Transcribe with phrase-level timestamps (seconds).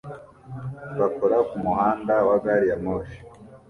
[0.99, 3.19] bakora kumuhanda wa gari ya moshi